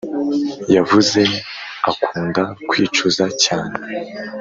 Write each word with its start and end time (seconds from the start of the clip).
yavuze 0.75 1.21
akunda 1.89 2.43
kwicuza 2.69 3.25
cyane 3.43 3.75